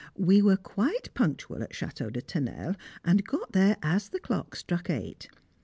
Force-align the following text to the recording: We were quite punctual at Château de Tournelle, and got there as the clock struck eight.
We 0.17 0.41
were 0.41 0.57
quite 0.57 1.13
punctual 1.13 1.61
at 1.61 1.73
Château 1.73 2.11
de 2.11 2.23
Tournelle, 2.23 2.75
and 3.05 3.23
got 3.23 3.51
there 3.51 3.77
as 3.83 4.09
the 4.09 4.19
clock 4.19 4.55
struck 4.55 4.89
eight. 4.89 5.29